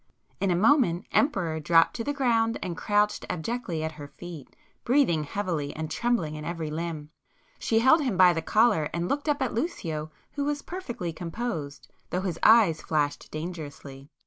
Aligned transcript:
In 0.39 0.49
a 0.49 0.55
moment 0.55 1.05
'Emperor' 1.11 1.59
dropped 1.59 1.95
to 1.97 2.03
the 2.03 2.11
ground, 2.11 2.57
and 2.63 2.75
crouched 2.75 3.23
abjectly 3.29 3.83
at 3.83 3.91
her 4.01 4.07
feet, 4.07 4.55
breathing 4.83 5.25
heavily 5.25 5.75
and 5.75 5.91
trembling 5.91 6.33
in 6.33 6.43
every 6.43 6.71
limb. 6.71 7.11
She 7.59 7.77
held 7.77 8.01
him 8.01 8.17
by 8.17 8.33
the 8.33 8.41
collar, 8.41 8.89
and 8.95 9.07
looked 9.07 9.29
up 9.29 9.43
at 9.43 9.53
Lucio 9.53 10.09
who 10.31 10.43
was 10.43 10.63
perfectly 10.63 11.13
composed, 11.13 11.87
though 12.09 12.21
his 12.21 12.39
eyes 12.41 12.81
flashed 12.81 13.29
dangerously. 13.29 14.09